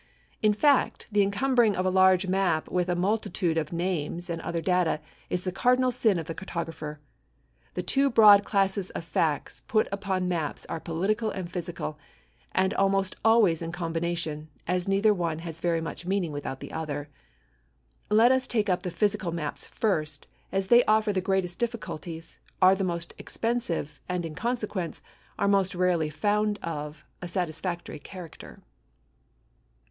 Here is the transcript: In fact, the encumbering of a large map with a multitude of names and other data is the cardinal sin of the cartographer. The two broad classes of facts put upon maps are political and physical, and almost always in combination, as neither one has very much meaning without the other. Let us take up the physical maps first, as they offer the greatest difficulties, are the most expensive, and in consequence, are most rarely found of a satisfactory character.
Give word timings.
In 0.41 0.53
fact, 0.53 1.05
the 1.11 1.21
encumbering 1.21 1.75
of 1.75 1.85
a 1.85 1.91
large 1.91 2.25
map 2.25 2.67
with 2.71 2.89
a 2.89 2.95
multitude 2.95 3.55
of 3.55 3.71
names 3.71 4.31
and 4.31 4.41
other 4.41 4.59
data 4.59 4.99
is 5.29 5.43
the 5.43 5.51
cardinal 5.51 5.91
sin 5.91 6.17
of 6.17 6.25
the 6.25 6.33
cartographer. 6.33 6.97
The 7.75 7.83
two 7.83 8.09
broad 8.09 8.43
classes 8.43 8.89
of 8.89 9.05
facts 9.05 9.61
put 9.67 9.87
upon 9.91 10.27
maps 10.27 10.65
are 10.65 10.79
political 10.79 11.29
and 11.29 11.51
physical, 11.51 11.99
and 12.51 12.73
almost 12.73 13.15
always 13.23 13.61
in 13.61 13.71
combination, 13.71 14.49
as 14.67 14.87
neither 14.87 15.13
one 15.13 15.37
has 15.45 15.59
very 15.59 15.81
much 15.81 16.07
meaning 16.07 16.31
without 16.31 16.61
the 16.61 16.71
other. 16.71 17.07
Let 18.09 18.31
us 18.31 18.47
take 18.47 18.69
up 18.69 18.81
the 18.81 18.89
physical 18.89 19.31
maps 19.31 19.67
first, 19.67 20.25
as 20.51 20.69
they 20.69 20.83
offer 20.85 21.13
the 21.13 21.21
greatest 21.21 21.59
difficulties, 21.59 22.39
are 22.59 22.73
the 22.73 22.83
most 22.83 23.13
expensive, 23.19 24.01
and 24.09 24.25
in 24.25 24.33
consequence, 24.33 24.99
are 25.37 25.47
most 25.47 25.75
rarely 25.75 26.09
found 26.09 26.57
of 26.63 27.05
a 27.21 27.27
satisfactory 27.27 27.99
character. 27.99 28.63